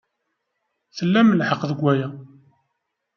[0.97, 2.07] Tlam lḥeqq deg waya.